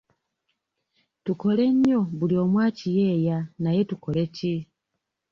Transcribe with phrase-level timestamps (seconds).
[1.23, 4.55] Tukole nnyo buli omu akiyeeya naye tukole Ki?